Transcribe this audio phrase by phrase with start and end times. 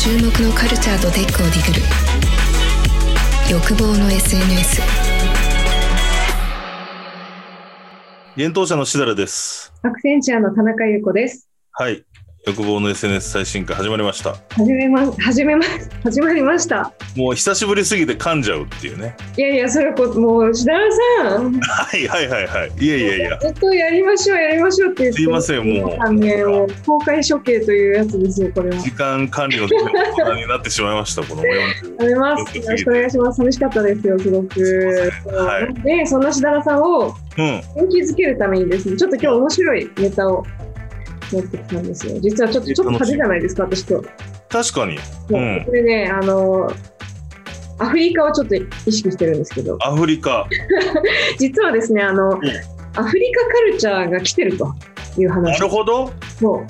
[0.00, 1.82] 注目のカルチャーとテックをディグる
[3.50, 4.80] 欲望の SNS
[8.36, 9.72] 幻冬者のしだらです。
[9.82, 11.48] アクセンチュアの田中優子です。
[11.72, 12.04] はい。
[12.48, 14.34] 欲望の SNS 最新回始まりました。
[14.52, 15.62] 始めま、始めま、
[16.02, 16.94] 始まりました。
[17.14, 19.14] もう久しぶりすぎて噛んじゃうっていうね。
[19.36, 20.88] いやいや、それこもう、しだら
[21.26, 22.72] さん、はいはいはいはい。
[22.78, 23.38] いやいやいや。
[23.38, 28.78] ずっとやりましょう、やりましょうって言ってすいませんもう反面を公開処刑というやつですよ、これは。
[28.78, 31.22] 時間管理の大人になってしまいました。
[31.22, 31.52] このや
[32.00, 32.56] めます。
[32.56, 33.36] よろしくお願いします。
[33.36, 35.12] 寂しかったですよ、すごく。
[35.26, 37.60] はいで、そんなしだらさんをうん。
[37.76, 40.44] 元気づけるためにですね、ちょっと今日面白いネタを
[41.32, 42.18] 持ってきたんですよ。
[42.20, 44.08] 実はちょっと、ちょっと派手じゃないですか、私今日。
[44.48, 44.96] 確かに。
[44.96, 46.70] うんこれね、あの、
[47.78, 48.60] アフリカをちょっと意
[48.90, 50.46] 識してるんですけど、アフリカ。
[51.38, 52.32] 実はですね、あの、
[52.96, 54.74] アフリカカルチャーが来てると
[55.16, 55.60] いうな話。
[55.60, 56.10] るほど。
[56.38, 56.66] そう。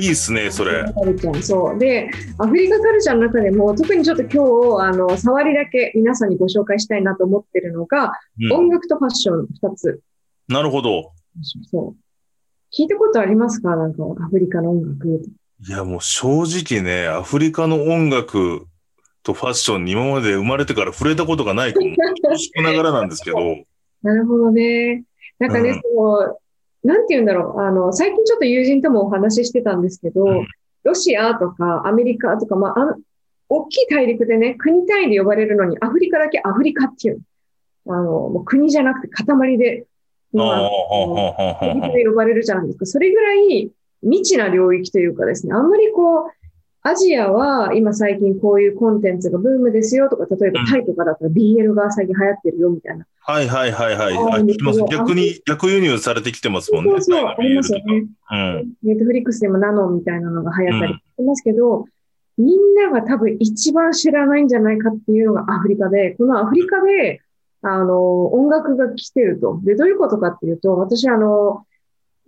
[0.00, 0.84] いいっすね、それ。
[0.94, 1.42] カルチャー。
[1.42, 1.78] そう。
[1.78, 4.30] で、アフリカカルチャーの中でも、特にちょっと今
[4.78, 10.00] 日、あの、触りだけ皆さんにご紹介したいなと思ってるのが、うん音楽とファッション2つ。
[10.48, 11.10] なるほど。
[11.70, 12.09] そう。
[12.72, 13.76] 聞いたことありますか？
[13.76, 15.22] なんか、アフリカの音楽。
[15.68, 18.66] いやもう正直ね、アフリカの音楽
[19.22, 21.94] とファッションに今まで生まれてから触れたことがないかも。
[21.96, 23.38] 恐縮ながらなんですけど。
[24.02, 25.04] なるほどね。
[25.38, 26.38] なんかね、うんその、
[26.84, 27.60] なんて言うんだろう。
[27.60, 30.46] あの、最近ちょっと友人ともお話ししてたんですけど、うん
[30.82, 33.02] ロシアとかアメリカとか、まあ、あん
[33.50, 37.20] 大きい大陸でね、国単位で呼ばれるのに、アフリカだけアフリカっていう。
[37.86, 39.84] あの、もう国じゃなくて塊で、
[40.32, 40.70] 今、
[41.92, 42.86] で呼ばれるじゃないですか。
[42.86, 43.70] それぐらい
[44.02, 46.30] 未知な領域というかですね、あんまりこう、
[46.82, 53.06] アジアは今最近こういうコンテンツがブームですよとか、例えばタイとかだったら BL が最近流行ってるよみたいな。
[53.20, 54.46] はいはいはいはい。
[54.56, 56.90] きます逆に、逆輸入されてきてますもんね。
[56.92, 58.06] そうそう、ありますよね。
[58.82, 61.86] Netflix でもナノンみたいなのが流行ったりしてますけど、
[62.38, 67.20] うん、みんなが多分一番知らないんじゃないかっていうのがアフリカで、このアフリカで、
[67.62, 69.60] あの、音楽が来てると。
[69.62, 71.66] で、どういうことかっていうと、私あの、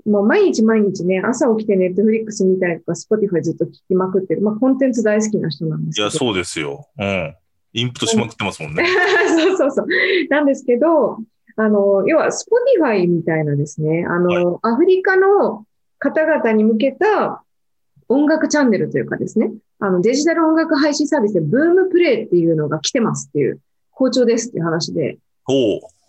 [0.05, 4.43] もう毎日毎日ね、朝起きて Netflix 見たりとか、 Spotify ずっと聞きまくってる。
[4.43, 6.09] まあ、コンテンツ大好きな人なんですけど。
[6.09, 6.89] いや、そうですよ。
[6.99, 7.37] うん。
[7.73, 8.85] インプットしまくってますもんね。
[9.29, 9.87] そうそうそう。
[10.29, 11.19] なんですけど、
[11.57, 15.67] あの、要は、 Spotify みたいなですね、あの、アフリカの
[15.99, 17.45] 方々に向けた
[18.09, 23.61] 音楽チャンネルというかですね、あの、デジタル音楽配信サービスで Boomplay っていうのが来てますっていう、
[24.03, 25.19] 好調ですっていう話で。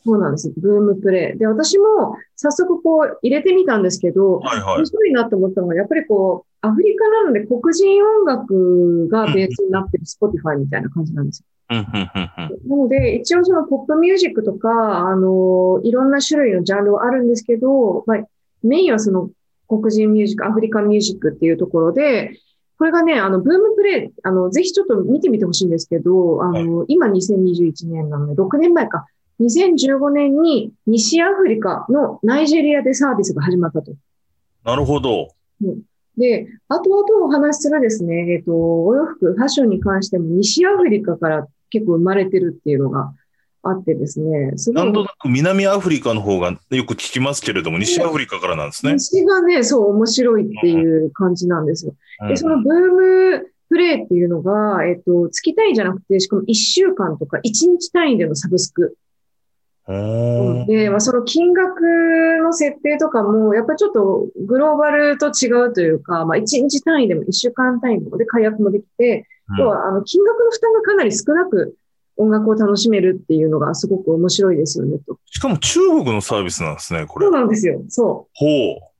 [0.05, 0.51] そうなんです。
[0.57, 1.37] Boomplay。
[1.37, 4.85] で、私も早速こう入れてみたんですけど、はいはい面。
[4.85, 11.45] 白いなと思ったのが、やっぱりこう、アフリカなので黒人音楽がベースになってる Spotify みたいな感じなんですよ。
[11.69, 18.17] なので、一応そのポップミュージックとか、あの、いろんな種類のジャンルはあるんですけど、まあ、
[18.61, 19.29] メインはその
[19.67, 22.37] 黒人ミュージック、アフリカンミュージックっていうところで、
[22.77, 29.05] これがね、あの、ブームプレイ、あの、ぜひちょっと見てみてほしいんですけど、あの、今2021年なので、6年前か。
[29.39, 33.93] 2015年に西アフリカのナイジェリアでサービスが始まったと。
[34.63, 35.29] なるほど。
[36.17, 43.13] で、後々お話しするですね、えっ、と、お洋服、ファッションに関しても西アフリカから結構生まれてるっていうのが
[43.65, 48.93] あってですね、すごないんとなく南アフリカの方がよく聞きますけれども、西アフリカからなんですね。
[48.93, 51.95] 西がね、そう面白いっていう感じなんですよ。
[52.21, 52.73] うんで、そのブー
[53.39, 58.97] ムプレイっていうのが、えっ、と、月単位じゃなくて、しかも1週間とか1日単位でのサブスク。
[60.67, 61.81] で、まあ、その金額
[62.41, 69.25] の設定とかも、やっぱりちょっとグローバルと違うというか、まあ、1日単位でも1週間単位でもで解約もできて、
[69.57, 71.75] 要は、あの、金額の負担がかなり少なく
[72.17, 75.19] 音楽を楽しめるっていうのがすごく面白いですよね、と。
[75.25, 77.25] しかも中国のサービスなんですね、これ。
[77.25, 77.81] そうほなんですよ。
[77.89, 78.45] そう。
[78.45, 78.93] う。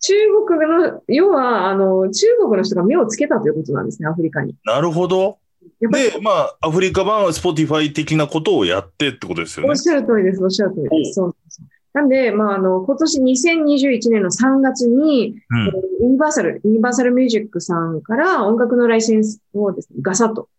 [0.00, 0.14] 中
[0.46, 4.54] 国の、要は、あの、中国の人が目をつけたということなんですね、アフリカに。
[4.64, 5.38] なるほど。
[5.80, 5.88] で、
[6.20, 9.70] まあ、アフリカ版は Spotify 的なことをやってってことですよね。
[9.70, 11.14] おっしゃる通りです、おっしゃる通りです。
[11.14, 15.66] そうそうなんで、まあ、あの、今年2021年の3月に、うん。
[16.02, 20.50] ユニバーサル、ユニバーサルミュージックさんから音楽のライセンスをですね、ガサッと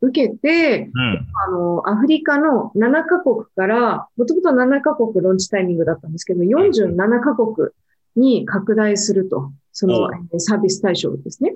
[0.00, 1.26] 受けて、うん。
[1.48, 7.70] あの、アフリカの7カ国から、もともと7カ国ローンチタイミングだったんですけど、47カ国
[8.16, 10.08] に拡大すると、その
[10.38, 11.52] サービス対象ですね。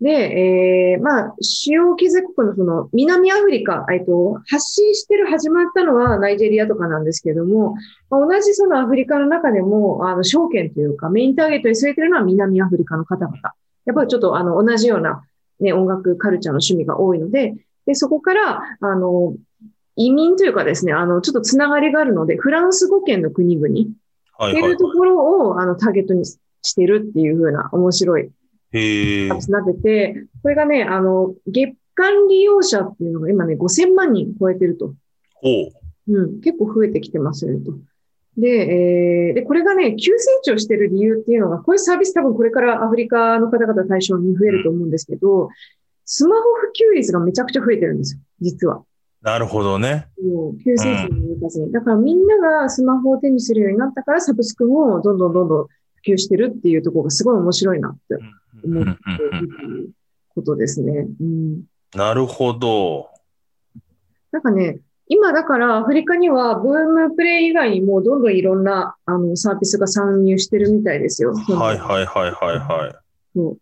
[0.00, 7.74] で、えー、まあ、主要経済国のその南アフリカ、えっと、発信してる、始まったのはナイジェリアとかなんですけども、
[8.08, 13.36] まあ、同じそのアフリカの中でも、あの、証券というか、メインターゲットに据えてるのは南アフリカの方々。
[13.84, 15.22] やっぱりちょっとあの、同じような、
[15.60, 17.54] ね、音楽、カルチャーの趣味が多いので、
[17.86, 19.34] で、そこから、あの、
[19.96, 23.68] 移民というかですね、あの、ちょっとつながりがあるので、フランス語圏の国々、
[24.48, 28.30] っていうところを、あの、ターゲットにしてるっていう風な面白い
[28.72, 29.42] へえサービ。
[29.42, 34.94] スになってて、これがね、あの、月間利用者っていうのが今ね、5000万人超えてると。
[36.08, 37.72] うん、結構増えてきてますよねと。
[38.36, 45.48] で、えーで、これがね、急成長してる理由っていうのが、こういうサービス多分これからアフリカの方々対象に増えると思うんですけど、
[46.04, 48.82] スマホ普及率がめちゃくちゃ増えてるんですよ、実は。
[49.22, 50.08] なるほどね。
[50.22, 51.70] もう急成長に向かずに。
[51.72, 58.16] だからみんながスマホを手にするようになったから、サブスクもどんどんどんどん普及してるっていうところがすごい面白いなって
[58.64, 59.90] 思っている
[60.34, 61.06] ことですね。
[61.20, 61.62] うん。
[61.94, 63.08] なるほど。
[64.32, 64.80] なんかね、
[65.12, 66.72] 今だからアフリカにはブー
[67.08, 71.34] ムプレイ以外にもどんどんいろんなあのサービスが参入してるみたいですよ。
[71.34, 72.94] はいはいはいはいはい。
[73.34, 73.58] そう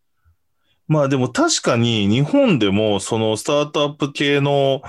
[0.88, 4.82] まあでも確かに日本でもそのスタートアップ系の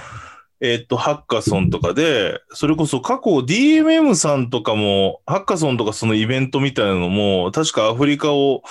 [0.62, 8.64] えっと、ハッカソンとかで、それこそ過去 DMM さんとかも、ハッカソンとかそのイベントみたいなのも、確かアフリカを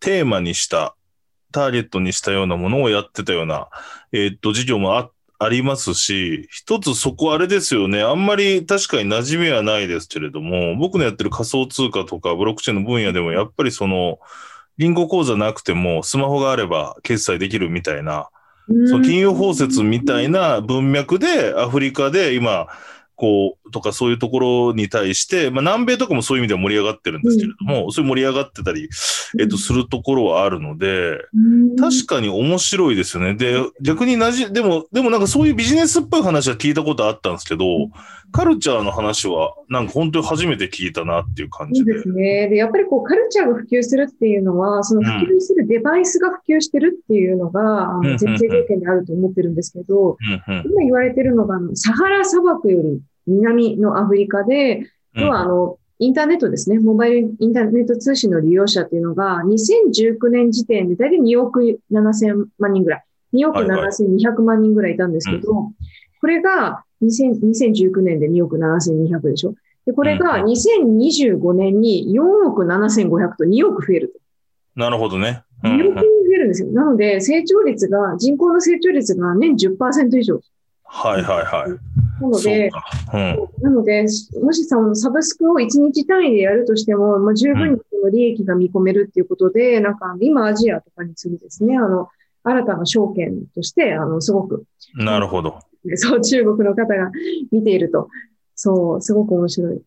[0.00, 0.96] テーマにした、
[1.52, 3.68] ターゲットにしたようなものをやってたような、
[4.12, 8.02] えっと、事業もあ、ありますし、一つそこあれですよね。
[8.02, 14.18] あんまり確かに馴染みはないですけれども、僕のやってる仮想通貨とかブロックチェーンの分野でもやっぱりその、
[14.78, 18.28] 銀行口座なくてもスマホがあれば決済できるみたいな、
[18.66, 22.66] その金融包摂みたいな文脈でアフリカで今、
[23.16, 28.88] こう、とかそういうところに対して、まあ南米とかもそういう意味では盛り上がってるんですけれども、そういう盛り上がってたり、
[29.38, 31.18] えっと、するところはあるので、
[31.78, 33.34] 確かに面白いですよね。
[33.34, 37.64] で、逆になじ、でも、でもなんかそういうビジネスっぽい話は聞いたことあったんですけど、
[38.32, 41.92] カルチャーの話はなんか本当に初めて聞いたなっていう感じで。
[41.92, 42.48] そうですね。
[42.48, 48.12] で、やっぱりこうカルチャーが普及するっていうのは、その普及するデバイスが普及してるっていうのが、あうんうん。
[48.14, 50.64] の前提条件であると思ってるんですけど、うんうん。
[50.66, 56.78] 今言われてるのが、サハラ砂漠より南のアフリカで、要はあの、インターネットですね。
[56.78, 63.04] モバイルインターネット通信の利用者っていうのが、2019年時点で大体2億7000万人ぐらい。
[63.34, 65.72] 2億はいはい7200万人ぐらいいたんですけど、
[66.20, 69.54] これが2000 2019年で2億7200でしょ？
[69.86, 74.18] で、これが2025年に4億7500と2億増えると。
[74.76, 75.42] なるほどね。
[75.62, 76.68] うん2億人増えるんですよ。
[76.72, 80.40] なので、成長率が、人口の成長率が年10%以上。
[80.84, 82.03] はいはいはい。
[82.20, 82.70] なので、
[83.10, 83.38] そうん。
[83.62, 84.06] なので、
[84.42, 92.08] もしそのサブスクを1日単位でやるとしても、まあ、十分にその利益が見込めるっていうことで、なんか今アジアとかに次ぐですね、あの、
[92.44, 94.64] 新たな証券として、あの、すごく、
[94.94, 95.58] なるほど。
[95.96, 97.10] そう、中国の方が
[97.50, 98.08] 見ていると、
[98.54, 99.82] そう、すごく面白い。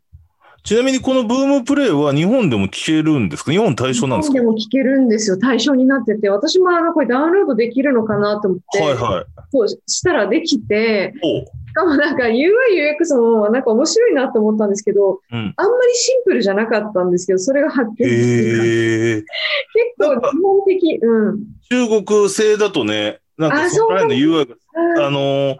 [0.64, 3.52] ちなみにこのブームプレイは日本でも聞けるんですか？
[3.52, 4.40] 日本対象なんですか？
[4.40, 5.38] でも聞けるんですよ。
[5.38, 9.26] 対象になってて、私もあの、これダウンロードできるのかなと思って、はいはい。
[9.52, 11.14] そうしたらできて、
[11.78, 12.50] かもなんか UI、
[13.00, 15.54] UX もなんか面白いなと思ったんですけど、うん。
[15.56, 17.96] あんまりシンプルじゃなかったんですけど、それが発見。
[17.98, 19.26] 結
[20.00, 21.40] 構基本的、うん。
[21.70, 24.56] 中国製だとね、なんかあそこら辺の UI
[24.96, 25.58] あが、あのー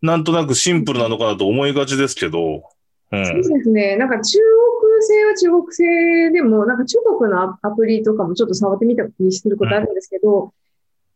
[0.00, 2.62] なんとなくシンプルなのかなと思いがちですけど、
[3.10, 3.26] うん。
[3.26, 3.96] そうですね。
[3.96, 10.52] なんか中国製は中国製でも、なんか中国のアアプリとかもちょっと触ってみたりすることあるんですけど、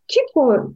[0.08, 0.74] 結構、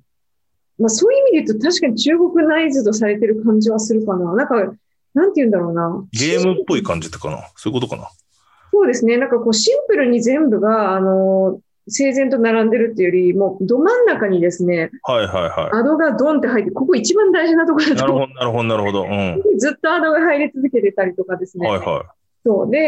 [0.78, 4.34] まあそういう意味で言うと確かに中国ナイズドされてる感じはするかな。
[4.34, 4.74] なんか、
[5.14, 6.04] なんて言うんだろうな。
[6.12, 8.10] ゲームっぽい感じってかなそういうことかな
[8.72, 9.16] そうですね。
[9.16, 17.94] なんかこうシンプルに全部が、あの、整然と並んでるっていうよりも、ど真ん中にですね、はいはいはアドがドンって入って、ここ一番大事なところい。
[17.94, 19.04] だと思うなるほど、なるほど、なるほど。
[19.04, 19.08] うん。
[19.10, 21.66] はいずっとアドが入り続けてたりとかですね。
[21.66, 22.04] は
[22.44, 22.70] そう。
[22.70, 22.78] で、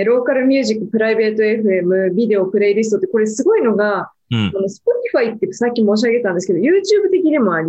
[0.00, 4.21] えーローカルミュージック、プライベート FM、ビデオ、プレイリストって、これすごいのが、い。
[4.32, 4.52] うん
[5.14, 7.68] Spotify ってさっき申し上げたんですけど、YouTube 的でもあり、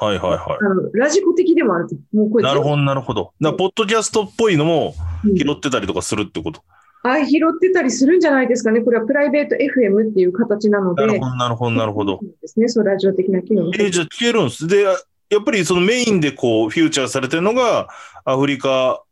[0.00, 1.94] はいはいはあの、ラジコ的でもあると。
[2.12, 2.42] もうこい。
[2.42, 3.32] れ、なるほど、なるほど。
[3.40, 4.94] だからポッドキャストっぽいのも
[5.24, 6.62] うん拾ってたりとかするってこと？
[7.04, 8.80] あ、拾ってたりするんじゃないですかね。
[8.80, 11.04] これはプライベート FM っていう形なので。
[11.06, 12.20] なるほど、なるほど、なるほど。
[12.40, 12.68] ですね。
[12.68, 13.72] そう、ラジオ的な機能も。
[13.74, 14.66] えーじゃあ聞けるんです。
[14.66, 14.94] で、や
[15.40, 17.88] っぱりそのメインでこう、フューチャーされてるのが、
[18.24, 19.02] アフリカ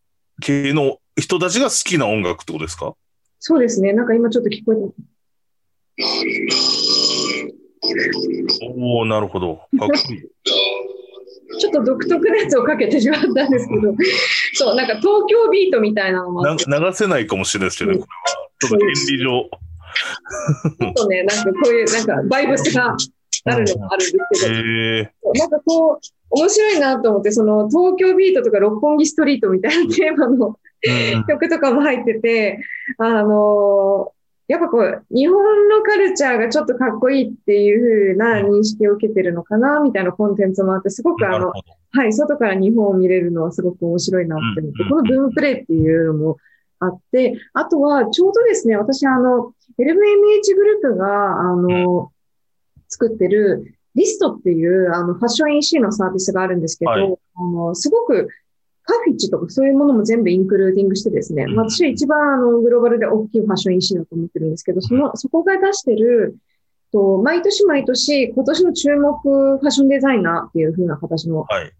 [0.40, 2.94] 系の人たちが好きな音楽ってことですか？
[3.38, 3.92] そうですね。
[3.92, 4.94] なんか今ちょっと聞こえて
[8.76, 9.56] おおなるほど。
[9.78, 10.22] かっこいい。
[11.58, 13.94] ちょっと独特なやつをかけてしまったんですけど、
[14.54, 16.56] そう、なんか東京ビートみたいなのも流
[16.92, 18.40] せないかもしれないですけどね、これは。
[18.60, 19.50] ちょっと権利上。
[20.78, 22.96] ちょっとね、なんかこういう、なんかバイブスが
[23.44, 25.98] あるのもあるんですけど、なんかこう、
[26.30, 32.60] 面白いなと思って、その東京ビートとか六本木ストリートみたいなテーマのうん曲とかも入ってて、
[32.98, 34.12] あの
[34.50, 41.52] やっぱこう、日本のカルチャーがちょっとかっこいいっていう風な認識を受けてるのかな、みたいなコンテンツもあって、すごくあの。
[41.92, 46.36] はい、外から日本を見れるのはすごく面白いなって思って、うんこのブームプレイっていうのも
[46.80, 52.10] あって、あとはちょうどですね、私あの、LVMH グループが、あの、
[52.88, 57.16] 作ってるリストっていうあのファッション EC のサービスがあるんですけど、はい。
[57.36, 58.28] あのすごく
[58.82, 66.36] カフィッチとかそういうものも全部インクルーディングしてですね、うんまあ私は一番あのグローバルで大きいファッション EC だと思ってるんですけど、その、そこが出してる、
[66.92, 71.72] と毎年毎年今年の注目ファッションデザイナーっていう風な形のはい。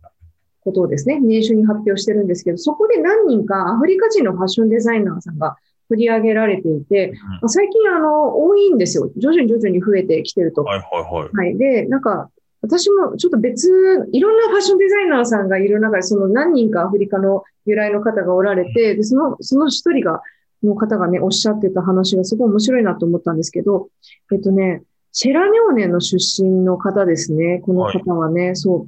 [0.63, 5.57] ことをですね、年初に発表してるんですけど、そこで何人かアフリカ人のファッションデザイナーさんが
[5.89, 9.11] 取り上げられていて、まあ最近あの、多いんですよ。
[9.17, 10.63] 徐々に徐々に増えてきてると。
[10.63, 11.37] はいはいはい。
[11.37, 11.57] はい。
[11.57, 12.31] で、なんか、
[12.63, 13.71] 私もちょっと別、
[14.13, 20.21] いろんなファッションデザイナーさんがいる中で、その何人かアフリカの由来の方がおられて、で、その、その一人が、
[20.63, 23.89] の方がね、おっしゃってた話がすごい面白いなと思ったんですけど、
[24.33, 27.61] えっとね、シェラネオネの出身の方ですね。
[27.65, 28.87] この方はね、そ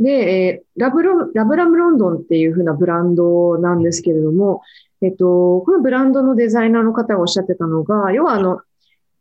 [0.00, 0.02] う。
[0.02, 4.62] で、えーラブロン、ラブラムロンドンっていう風なブランドなんですけれども、
[5.00, 8.60] えっと、このブランドのデザイナーの方がおっしゃってたのが、要はあの、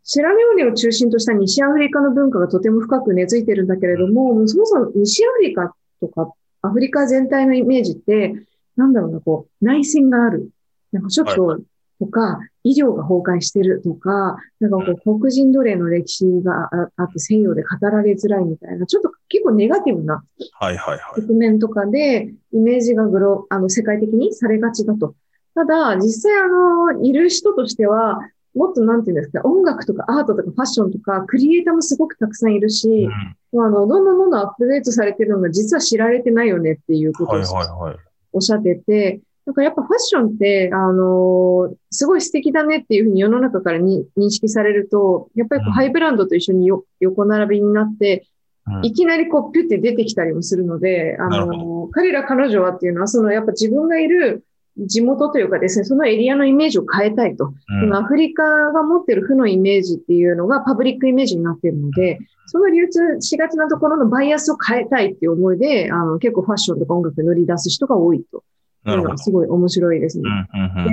[0.09, 8.33] シェラネオネを中心とした西アフリカの文化がとても深く根付いてるんだけれども、もうそもそも西アフリカとかアフリカ全体のイメージって、
[8.75, 10.49] なんだろうな、こう、内戦がある。
[10.91, 11.59] なんかちょっと、
[11.99, 20.23] とか、医療が崩壊してるとか、なんかこう、黒人奴隷の歴史がああって西洋で語られづらいみたいな、ちょっと結構ネガティブな
[20.53, 21.21] はいはいはい。
[21.21, 25.15] 局面とかで、イメージがグロ、あの、世界的にされがちだと。
[25.55, 28.19] ただ、実際あの、いる人としては、
[28.57, 33.07] もっとなんていうんですか、音楽とかアートとかファッションとか、クリエイターもすごくたくさんいるし、
[33.53, 33.65] うん。
[33.65, 37.97] あの、どんどんどんどんアップデートされてるのが実は知られてないよねっていうことをはいはいはい。
[38.33, 45.73] おっしゃってて、なんかやっぱファッションって、あのすごい素敵だねっていうふうに世の中からに認識されると、やっぱりこううん。
[45.73, 48.27] ハイブランドと一緒によ横並びになって、
[48.67, 48.85] うん。
[48.85, 54.43] いきなりこうピュって出てきたりもするので、あの彼ら彼女はっていうのは、そのやっぱ自分がいる
[54.77, 57.53] 地元というかですね、そのエリアのイメージを変えたいと。
[57.83, 68.43] うんアフリカが持ってる負のイメージっていうのがパブリックイメージになっているので、その流通しがちなところのバイアスを変えたいっていう思いで、あの結構ファッションとか音楽に乗り出す人が多いと。
[68.83, 69.17] なるほど。
[69.17, 70.29] すごい面白いですね。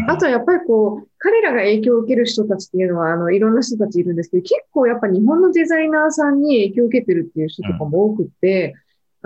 [0.09, 8.75] あとはやっぱりこう、彼らが影響を受ける人たちっていうのは、あの、いろんな人たちいるんですけど、結構やっぱ日本のデザイナーさんに影響を受けてるっていう人とかも多くって、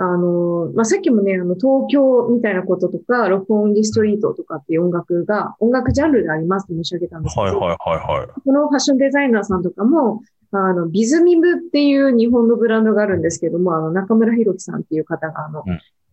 [0.01, 8.27] あの、まあ、さっきもね、あの、東京みたいなこととか、六本木ストリートとかっていう音楽が、音楽ジャンルでありますって申し上げたんですけど、はいはいはいはい。
[8.27, 15.63] このファッションデザイナーさんとかも、あの、ビズミブっていう日本のブランドがあるんですけども、あの、中村博樹さんっていう方が、あの、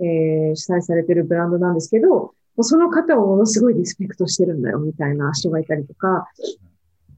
[0.00, 6.26] えー主催されてるブランドなんですけど、その方をものすごいリスペクトしてるんだよ、みたいな人がいたりとか、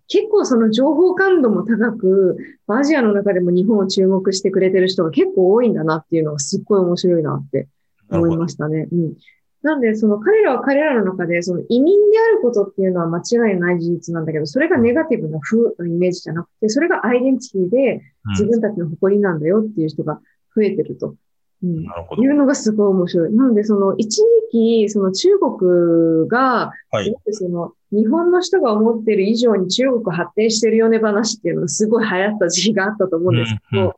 [0.08, 7.68] 結構その情報感度も高く、アジアの中でも日本を注目してくれてる人が結構多いんだなっていうのがすっごい面白いなって
[8.10, 8.36] 思い。
[8.36, 8.88] ましたね。
[8.90, 9.14] うん。
[9.62, 20.20] なんで、その彼らは彼らの中で、その移民であることっていうのは間違いない事実なんだけど、それがネガティブな風のイメージじゃなくて、それがアイデンティティで自分たちの誇りなんだよっていう人が
[20.54, 21.16] 増えてると。
[21.62, 21.84] うん。
[21.84, 22.26] なるほどい。
[22.26, 23.34] うのがすごい面白い。
[23.34, 27.14] なので、その一時期、その中国が、はい。
[27.30, 33.96] その日本の人が思ってる以上に中国発展してるよね話っていうのがすごい流行った時期があったと思うんですけうんど、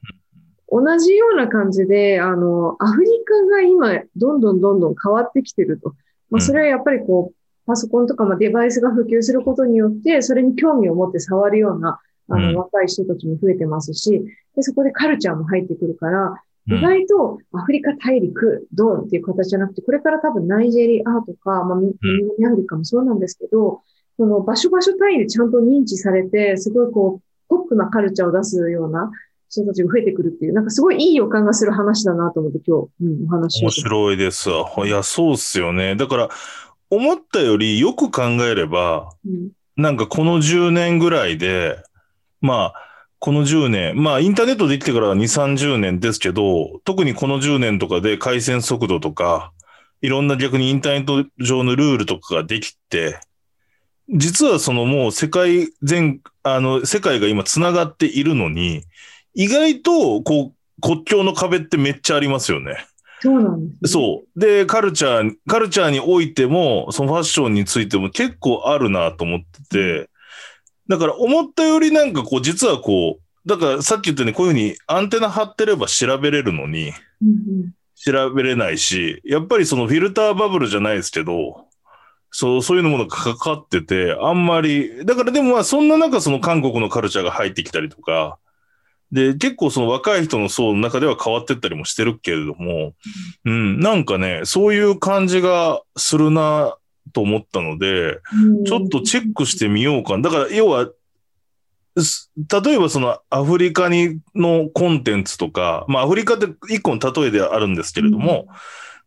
[0.70, 5.94] 同じような感じで、あの、アフリカが今、どんどんどんどん変わってきてると。
[6.30, 7.34] まあ、それはやっぱりこう、
[7.66, 12.52] パソコンとかまあデバイスが普及することによって、それに興味を持って触るような、あうん。
[12.52, 16.34] の、若い人たちも増えてますし、で、そこでカルチャーも入ってくるから、うん
[16.76, 21.94] 意外とアフリカ大陸、ドーンっていう形じゃなくて、これから多分ナイジェリアとか、まあ、み
[22.38, 23.82] 南アフリカもそうなんですけど、
[24.16, 29.10] その場所場所単位でちゃんと認知されて、すごいこう、ポップなカルチャーを出すような
[29.48, 33.70] 人たちが増えてくるっていう、なんかすごいいい予感がする話だなと思って今日、うん、お話を面。
[33.70, 34.86] 白いですわ。
[34.86, 35.96] いや、そうっすよね。
[35.96, 36.28] だから、
[36.90, 39.50] 思ったよりよく考えれば、うん
[39.80, 41.82] なんかこの10年ぐらいで、
[42.42, 42.89] まあ、
[43.20, 49.52] この10年、まあインターネットできてからは2、30年ですけど、特にこの10年とかで回線速度とか、
[50.00, 53.20] いろんな逆にインターネット上のルールとかができて、
[54.08, 58.84] 実はそのもう世界全、あの、世界が今繋がっているのに、
[59.34, 62.86] 意外とこう国境の壁ってめっちゃありますよね。
[63.20, 64.02] そうなんです、ね。
[64.02, 64.40] そう。
[64.40, 70.10] で、カルチャー、カルチャーにおいても、そのファッションについても結構あるなと思ってて、
[70.90, 76.92] だから思ったよりなんかこう、実はこう、だからさっき言ったようにこういうふうにアンテナ張ってれば調べれるのに、
[77.94, 81.64] 調べれないし、やっぱりそのフィルターバブルじゃないですけど、
[82.32, 88.38] そう、そういうのものがかかってて、あんまり、だからでもまあそんな中その韓国のカルチャーが入ってきたりとか、
[89.12, 92.94] で、結構その若い人の層の中では変わってったりもしてるけれども、
[93.44, 96.76] うん、なんかね、そういう感じがするな
[97.12, 100.22] と思ったので、うんちょっとチェックしてみようかな。
[100.22, 100.88] だから要は、
[101.98, 108.48] す例えばそのアフリカにのコンテンツとか、まあアフリカって一個の例えではあるんですけれども、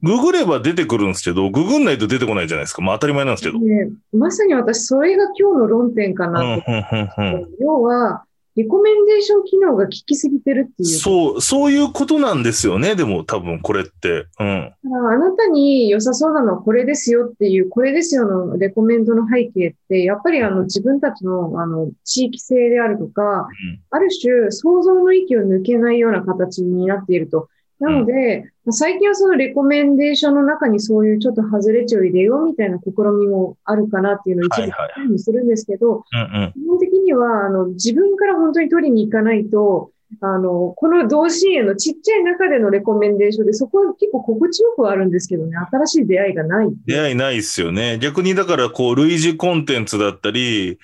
[0.03, 2.81] ググれば出てくるんですけど、ググんないと出てこないじゃないですか。
[2.81, 3.59] まあ当たり前なんですけど。
[3.59, 6.65] ねまさに私、それが今日の論点かうん、う、なんと。
[6.67, 10.86] うん、要は、リコメンデーション機能が効きすぎてるってうん。
[10.86, 10.98] いう。
[10.98, 12.95] そう、そういうことなんですよね。
[12.95, 14.27] でも多分これって。
[14.39, 14.48] うん。
[14.48, 23.48] あなたに良さそうなのはこれですよっていう、これですよのレコメンドの背景って、やっぱりあの自分たちのあの地域性であるとか、
[23.89, 27.50] ある種想像の域を抜けないような形になっていると。
[27.79, 34.62] なので、最近はそのレコメンデーションの中にそういうちょっと外れ値を入れようみたいな試みもあるかなっていうのを一
[35.05, 36.73] 部もするんですけど、うん、うん。
[37.03, 39.91] にはあの自分から本当に取りに行かないと、
[40.22, 46.67] あの、この同心円のちっちゃい中でのレコメンデーションで、そこは結構心地よくはあるんですけどね、新しい出会いがない。
[46.86, 47.98] 出会いないですよね。
[48.00, 50.79] 逆にだからこう類似コンテンツだったり、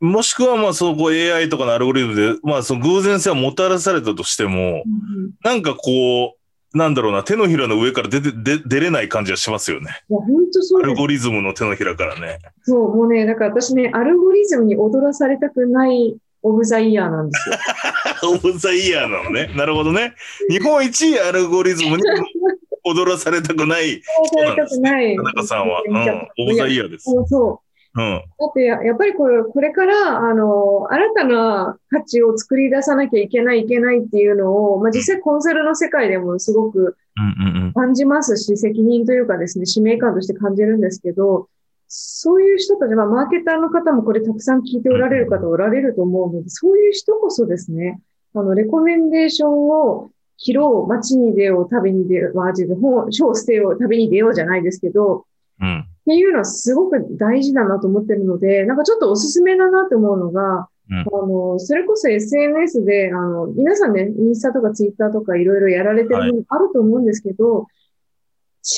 [0.00, 6.43] もしくはまあそうこう AI とかのアルゴリズムで、まあその偶然性はもたらされたとしても、うんなんかこう、
[6.74, 10.02] なんだろうな、手のひらの上から出て、出出れない感じはしますよね。
[10.10, 10.90] いや、本当そうです。
[10.90, 12.40] アルゴリズムの手のひらからね。
[12.62, 17.56] そう、もうね、だから私ね、アルゴリズムに踊らされたくないオブザイヤーなんですよ。
[18.34, 19.50] オブザイヤーなのね。
[19.56, 20.14] なるほどね。
[20.50, 22.02] 日本一アルゴリズムに
[22.84, 24.02] 踊らされたくない
[24.32, 25.16] 踊らされたくない。
[25.16, 25.82] 田中さんは。
[25.86, 26.28] うん。
[26.44, 27.04] オブザイヤーです。
[27.04, 27.63] そうそう。
[27.96, 28.22] うん。
[28.38, 36.96] だってや、やっぱりこれ、これから、あの、新たな価値を作り出さなきゃいけない、いけないっていうのを、まあ、実際コンサルの世界でもすごく。
[37.74, 41.48] 感じますし、責任というかですね、使命感として感じるんですけど、
[41.86, 48.00] そういう人たち、まあ、マーケターの方もこれたくさん聞いておられる方おられると思うので、そういう人こそですね、
[48.34, 55.24] あの、レコメンデーションを切ろう、街に出よう、旅に出よう、まあ、本、書を捨てよう、旅に出ようじゃないですけど、
[55.60, 55.86] うん。
[56.04, 60.98] っていうのはすごく大事だなと思ってるので、なんかちょっとおすすめだなと思うのが、うん。
[61.00, 67.68] あの、それこそ SNS で、あの、皆さんね、インスタとかツイッターとかいろいろやられてるものあると思うんですけど、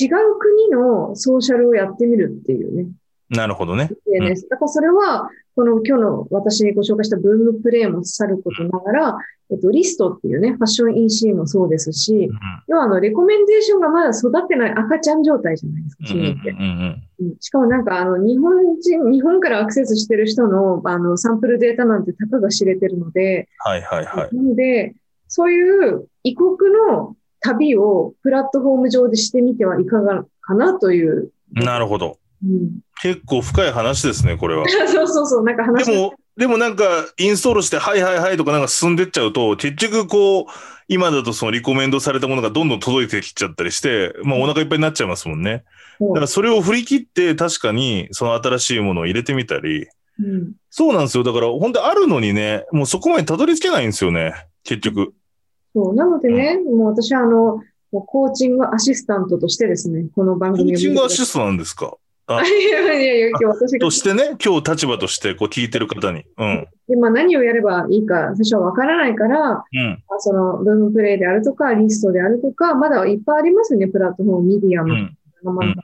[0.01, 0.09] 違う
[0.39, 2.87] 国のソーシャルをやってみるっていうね、
[3.29, 3.89] なるほどね。
[4.05, 4.47] SNS。
[4.49, 9.17] だからそれは、この今日の私にご紹介したブームプレイもさることながら、
[9.49, 16.49] えっと、リストっていうね、ファッション EC もそうですしう、ん要はあの、レコメンデーションがまだ育ってない赤ちゃん状態じゃないですか、うんうんそういうのって。
[16.51, 17.03] うんうんうん
[17.39, 24.35] しかもなんかあの日本人、日本からアクセスしてる人のあのサンプルデータなんてたかが知れてるので、はいはいはい。
[24.35, 24.93] なので、
[25.27, 31.31] そういう異国の旅をプラットフォーム上でしてみてはいかがかなという。
[31.53, 32.19] なるほど。
[32.45, 34.65] うん、結構深い話ですね、これは。
[34.87, 36.85] そうそうそう、なんか話でも、でもなんか、
[37.17, 40.45] インストールして、はいはいはいとかなんか進んでっちゃうと、結局こう、
[40.87, 45.63] 今だとそのリコメンドされたものがどんどん届いてきちゃったりして、まあお腹いっぱいになっちゃいますもんね。
[45.99, 49.87] だからそれを振り切って確かにその新しいものを入れてみたり、
[50.19, 51.23] うんそうなんですよ。
[51.23, 54.33] だから本当あるのにね、もうそこまでたどり着けないんですよね、
[54.63, 55.13] 結局。
[55.75, 61.95] そうなのでね、もう私はあの、コーチングアシスタントとしてですね、この番コ組をーチングアシスストなんですか？
[62.45, 66.25] いやいやいや、今日私がとしてね、今日立場としてこう聞いてる方に。
[66.37, 66.67] うん。
[66.89, 70.03] で、まあ、何をやればいいか、最初はわからないから、うん。
[70.09, 74.93] まあその、ブームプレイであるとか、リストであるとか、まだいっぱいありますよね、プラットフォーム、ミディアム。
[74.93, 75.17] うん。
[75.43, 75.75] まあうん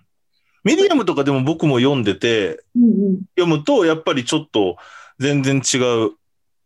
[0.66, 4.78] ミディアムとかでも僕も読んでて、うんうん読むとやっぱりちょっと
[5.20, 6.12] 全然違う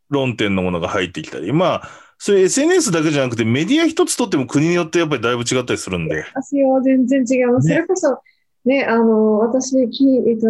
[0.09, 6.25] 論点のものが入ってきたり、まあ、それ SNS だけじゃなくてメディア一つとっても国によってやっぱりだいぶ違ったりするんで。
[6.33, 7.67] ますよ、全然違います。
[7.67, 8.19] ねそれこそ、
[8.67, 10.47] ね、あの、私、き、えっと、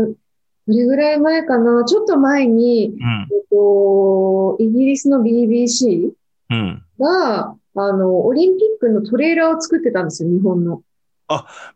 [0.68, 3.28] どれぐらい前かな、ちょっと前に、うん。
[3.32, 6.12] えっと、イギリスの BBC
[6.50, 6.84] うん。
[7.00, 10.82] が、あの、オリンピックのトレーラーを作ってたんですよ、日本の。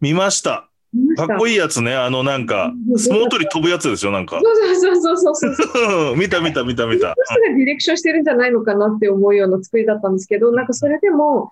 [0.02, 0.68] 見ました。
[0.94, 1.96] 見ましたかっこいいやつね。
[1.96, 4.42] あのなんか、相撲取り飛ぶやつですよ、なんか。
[4.44, 6.16] そうそうそうそうそうそう。
[6.18, 7.14] 見た見た見た見た。
[7.28, 11.52] その人がディレクションしてるんじゃないのかなって思うような作りだったんですけど、なんかそれでも、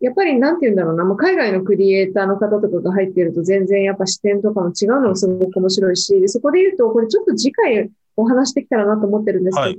[0.00, 9.78] やっぱりなんて言うんだろうな、もう海外のクリエイターの方とかが入ってると全然やっぱ視点とかも違うのもすごく面白いし、でそこで言うと、これちょっと次回お話してきたらなと思ってるんですけど、はい。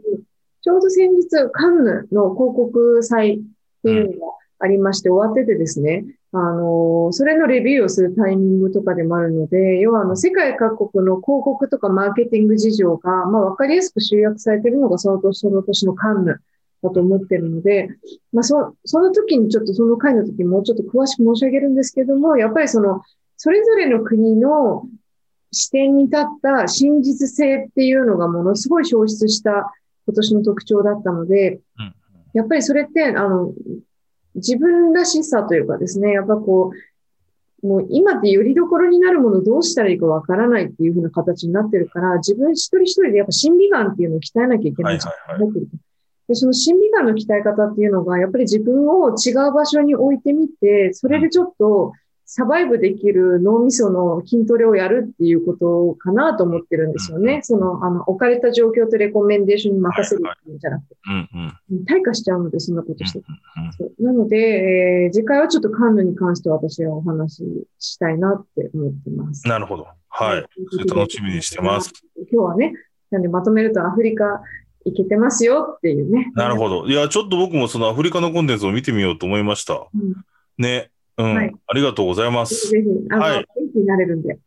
[0.62, 3.40] ちょうど先日カンヌの広告祭っ
[3.84, 16.42] ていうのがありまして終わっててですね、あの、それのレビューをするタイミングとかでもあるので、要はあの世界各国の広告とかマーケティング事情が、まあわかりやすく集約されているのがその年その年のカンヌ
[16.88, 17.90] だと思ってるので、
[18.32, 23.02] まあそ、その時にちょっとその回の時にもうちょっと詳しく申し上げるんですけども、やっぱりその、
[23.36, 24.88] それぞれの国の
[25.52, 29.72] 視点に立った真実性っていうのがものすごい消失した
[30.06, 31.94] 今年の特徴だったので、うん
[32.34, 33.52] やっぱりそれって、あの、
[34.36, 36.72] 自分らしさというかですね、やっぱこ
[37.64, 45.68] う、もう今ってよりどころになるものどうしたらいいかわからないっていう風な形になってるから、自分一人一人でやっぱ心理眼っていうのを鍛えなきゃいけない時代になってる。
[46.28, 51.94] で、その心理眼の鍛え方っていうのが、やっぱり自分を違う場所に置いてみて、それでちょっと
[52.30, 57.40] サバイブできる脳みその筋トレをやるっていうことかなと思ってるんですよね。
[57.42, 61.30] その、あの、置かれた状況とレコメンデーションに任せるっていうんじゃなくて、うん
[61.72, 61.86] うん。
[61.86, 63.20] 退化しちゃうので、そんなことして。
[63.20, 63.24] うん
[63.78, 69.48] そうなので、えー次回はちょっとカンヌに関しては私はお話ししたいなって思ってます。
[69.48, 69.88] なるほど。
[70.10, 70.46] はい。
[70.72, 71.94] それ楽しみにしてます。
[72.30, 72.74] 今日はね、
[73.10, 74.42] なんでまとめるとアフリカ
[74.92, 76.32] 行けてますよっていうね。
[76.36, 76.86] なるほど。
[76.88, 79.74] いや、ちょっと僕もそのアフリカのコンテンツを見てみようと思いました。
[79.74, 80.14] うん
[80.58, 80.90] ね。
[81.18, 81.36] うん。
[81.36, 82.70] はいありがとうございます。
[82.70, 84.38] ぜひあの、はい元気になれるんで。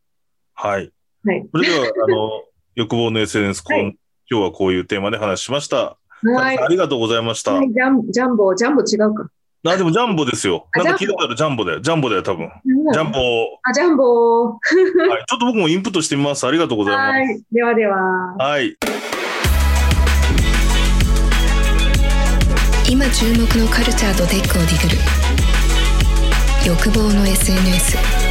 [0.55, 0.93] はい。
[1.25, 1.49] はい。
[1.53, 3.97] それでは、あの、 欲望の SNS、はい
[4.33, 5.97] 今日はこういうテーマで話しました。
[6.23, 6.59] はい。
[6.59, 7.55] ありがとうございました。
[7.55, 9.29] はい、ジャンジャンボ、ジャンボ違うか。
[9.67, 10.69] あ、でもジャンボですよ。
[10.73, 11.81] あなんか聞いたことあるジャンボだよ。
[11.81, 12.49] ジャンボだよ、多分。
[12.93, 13.19] ジャンボ。
[13.65, 14.53] あ、ジャンボ。
[14.53, 14.59] はい。
[15.27, 16.47] ちょっと僕もインプットしてみます。
[16.47, 17.19] ありがとうございます。
[17.19, 17.43] はい。
[17.51, 17.97] ではでは。
[18.39, 18.77] はい。
[22.91, 24.99] 今注目のカルチャーとテックをディグる。
[26.67, 28.30] 欲望の SNS